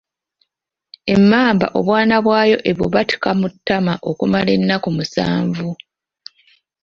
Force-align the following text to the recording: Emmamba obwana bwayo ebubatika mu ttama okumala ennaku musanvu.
Emmamba 1.13 1.65
obwana 1.77 2.15
bwayo 2.25 2.57
ebubatika 2.71 3.29
mu 3.39 3.47
ttama 3.53 3.93
okumala 4.09 4.49
ennaku 4.57 4.89
musanvu. 4.97 5.69